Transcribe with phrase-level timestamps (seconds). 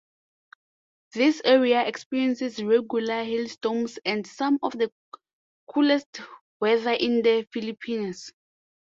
[1.13, 4.91] This area experiences regular hailstorms and some of the
[5.67, 6.21] coolest
[6.59, 8.33] weather in the Philippines.